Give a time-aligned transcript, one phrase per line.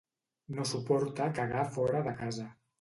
[0.55, 2.53] No suporta cagar fora de casa.